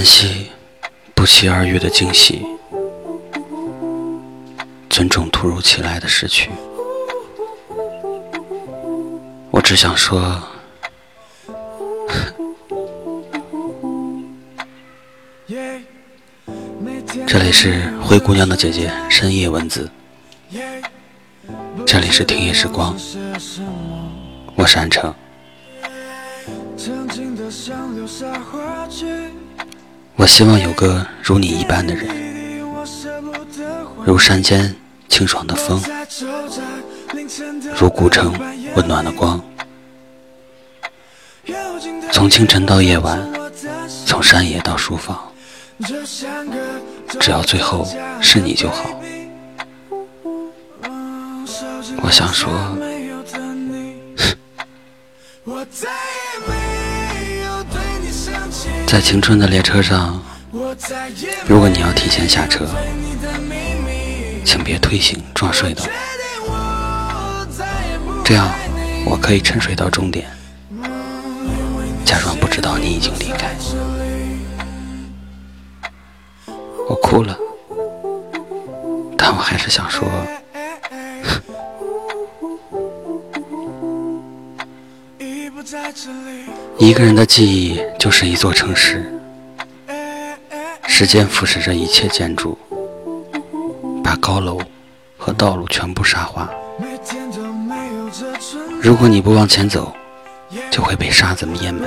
[0.00, 0.46] 珍惜
[1.14, 2.40] 不期而遇的惊喜，
[4.88, 6.50] 尊重突如其来的失去。
[9.50, 10.42] 我只想说，
[17.26, 19.90] 这里是灰姑娘的姐姐深夜文字，
[21.86, 22.96] 这里是听夜时光，
[24.56, 25.14] 我是安城。
[30.20, 32.06] 我希望有个如你一般的人，
[34.04, 34.76] 如山间
[35.08, 35.82] 清爽的风，
[37.74, 38.30] 如古城
[38.76, 39.42] 温暖的光。
[42.12, 43.18] 从清晨到夜晚，
[44.04, 45.18] 从山野到书房，
[47.18, 47.88] 只要最后
[48.20, 49.00] 是你就好。
[52.02, 52.52] 我想说。
[58.86, 60.20] 在青春的列车上，
[61.46, 62.66] 如果你要提前下车，
[64.44, 65.82] 请别推醒装睡的
[66.46, 67.46] 我，
[68.24, 68.50] 这样
[69.06, 70.28] 我可以沉睡到终点，
[72.04, 73.54] 假装不知道你已经离开。
[76.88, 77.38] 我哭了，
[79.16, 80.08] 但我还是想说。
[85.62, 86.46] 在这里
[86.78, 89.12] 一个人的记忆就是一座城市，
[90.86, 92.58] 时间腐蚀着一切建筑，
[94.02, 94.58] 把高楼
[95.16, 96.48] 和道路全部沙化。
[98.80, 99.94] 如果你不往前走，
[100.70, 101.86] 就会被沙子淹没。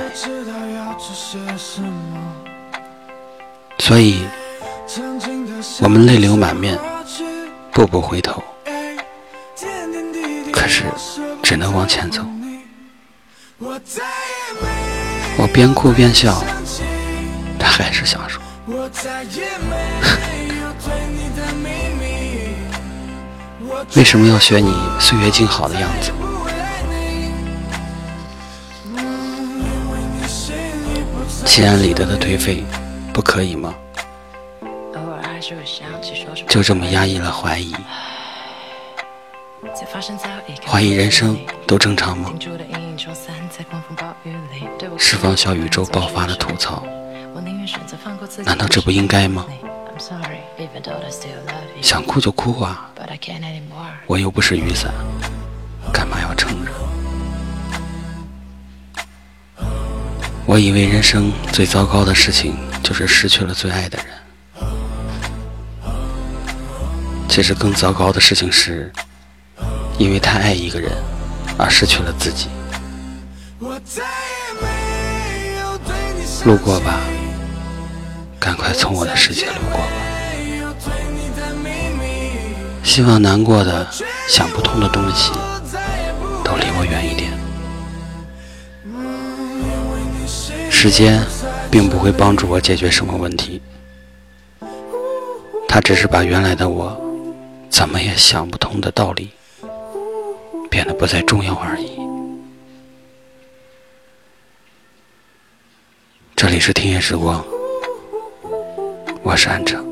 [3.78, 4.24] 所以，
[5.80, 6.78] 我们泪流满面，
[7.72, 8.42] 步步回头，
[10.52, 10.84] 可是
[11.42, 12.24] 只能往前走。
[15.38, 16.44] 我边哭边笑，
[17.58, 18.42] 他还是想说
[23.96, 26.12] ：“为什么要学你岁月静好的样子？
[31.46, 32.62] 心安理得的颓废，
[33.12, 33.74] 不可以吗？
[36.48, 37.74] 就这么压抑了怀疑，
[40.66, 42.30] 怀疑人生都正常吗？”
[44.98, 46.84] 释放小宇宙爆发的吐槽，
[48.44, 49.46] 难道这不应该吗？
[51.80, 52.90] 想哭就哭啊，
[54.06, 54.92] 我又不是雨伞，
[55.92, 56.72] 干嘛要撑着？
[60.46, 64.06] 我以为人生最糟糕的事情就是失去了最爱的人，
[67.28, 68.92] 其实更糟糕的事情是，
[69.98, 70.90] 因为太爱一个人
[71.56, 72.48] 而失去了自己。
[76.44, 77.00] 路过吧，
[78.38, 79.86] 赶快从我的世界路过吧。
[82.82, 83.86] 希望难过的、
[84.28, 85.32] 想不通的东西
[86.44, 87.32] 都离我远一点。
[90.70, 91.24] 时间
[91.70, 93.62] 并不会帮助我解决什么问题，
[95.66, 97.00] 它只是把原来的我
[97.70, 99.30] 怎么也想不通的道理
[100.74, 101.96] 变得不再重要而已。
[106.34, 107.44] 这里是听夜时光，
[109.22, 109.86] 我是安城。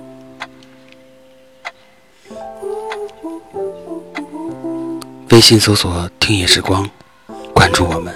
[5.30, 6.84] 微信搜索“听夜时光”，
[7.54, 8.12] 关注我们，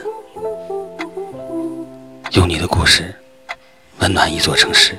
[2.33, 3.15] 用你的故事
[4.00, 4.98] 温暖一座城市。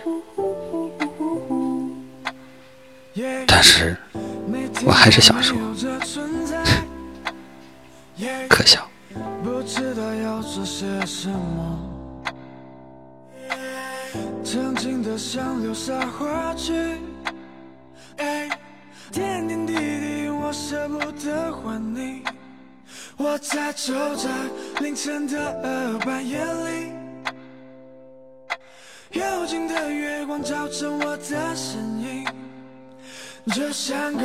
[3.46, 3.98] 但是，
[4.86, 5.58] 我还是想说，
[8.50, 8.90] 可笑。
[9.44, 11.80] 不知道要做些什么
[14.44, 16.74] 曾经的想留下话去，
[19.12, 22.24] 点点滴滴我舍不得还你。
[23.18, 24.30] 我在走在
[24.82, 26.92] 凌晨的半夜里，
[29.12, 32.26] 幽静的月光照着我的身影，
[33.54, 34.24] 就像个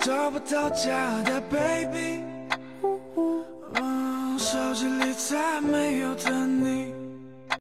[0.00, 2.31] 找不到家的 baby。
[4.52, 7.01] 手机里再没有的你。